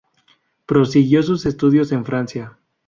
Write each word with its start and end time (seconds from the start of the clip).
Prosiguió 0.65 1.21
sus 1.21 1.45
estudios 1.45 1.91
en 1.91 2.05
Francia. 2.05 2.57